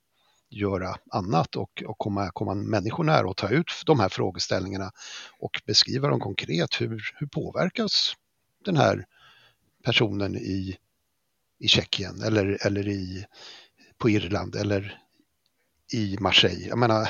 [0.50, 4.92] göra annat och, och komma, komma människor nära och ta ut de här frågeställningarna
[5.40, 6.82] och beskriva dem konkret.
[6.82, 8.14] Hur, hur påverkas
[8.66, 9.06] den här
[9.84, 10.78] personen i,
[11.60, 13.26] i Tjeckien eller, eller i,
[13.98, 15.02] på Irland eller
[15.92, 16.68] i Marseille.
[16.68, 17.10] Jag menar,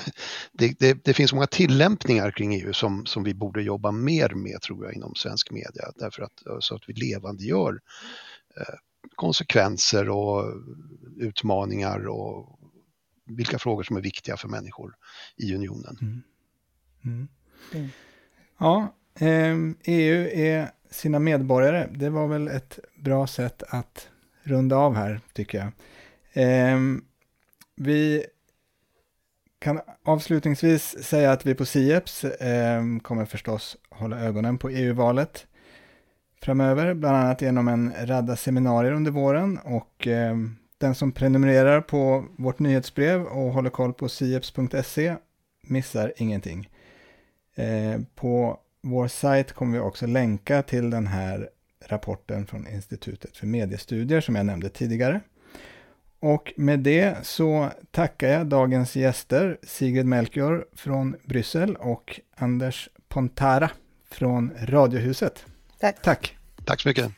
[0.51, 4.61] det, det, det, finns många tillämpningar kring EU som, som vi borde jobba mer med
[4.61, 7.79] tror jag inom svensk media därför att, så att vi levandegör
[8.57, 8.75] eh,
[9.15, 10.53] konsekvenser och
[11.17, 12.59] utmaningar och
[13.25, 14.95] vilka frågor som är viktiga för människor
[15.35, 15.97] i unionen.
[16.01, 16.23] Mm.
[17.05, 17.27] Mm.
[17.73, 17.89] Mm.
[18.57, 21.89] Ja, eh, EU är sina medborgare.
[21.95, 24.07] Det var väl ett bra sätt att
[24.43, 25.71] runda av här tycker jag.
[26.33, 26.79] Eh,
[27.75, 28.25] vi
[29.61, 35.47] kan avslutningsvis säga att vi på Sieps eh, kommer förstås hålla ögonen på EU-valet
[36.41, 40.35] framöver, bland annat genom en radda seminarier under våren och eh,
[40.77, 45.15] den som prenumererar på vårt nyhetsbrev och håller koll på sieps.se
[45.61, 46.69] missar ingenting.
[47.55, 51.49] Eh, på vår sajt kommer vi också länka till den här
[51.87, 55.21] rapporten från Institutet för mediestudier som jag nämnde tidigare.
[56.21, 63.71] Och med det så tackar jag dagens gäster Sigrid Melchior från Bryssel och Anders Pontara
[64.11, 65.45] från Radiohuset.
[65.79, 66.01] Tack.
[66.01, 66.37] Tack.
[66.65, 67.11] Tack så mycket.